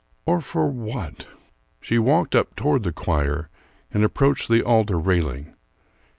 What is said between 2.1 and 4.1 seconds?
up toward the choir and